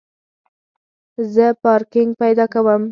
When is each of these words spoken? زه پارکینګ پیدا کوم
زه 1.33 1.45
پارکینګ 1.63 2.11
پیدا 2.21 2.45
کوم 2.53 2.79